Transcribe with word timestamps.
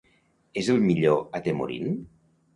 És 0.61 0.69
el 0.75 0.79
millor 0.87 1.21
atemorint? 1.41 1.95